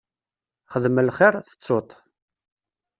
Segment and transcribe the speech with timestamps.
[0.73, 1.91] Xdem lxiṛ, tettuḍ-t.